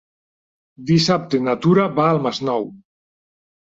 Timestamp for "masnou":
2.27-2.67